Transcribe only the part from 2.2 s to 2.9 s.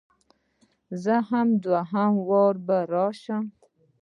واري بیا